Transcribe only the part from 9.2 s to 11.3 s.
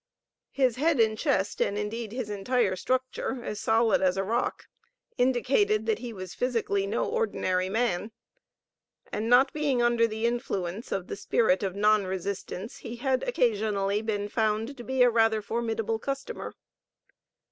not being under the influence of the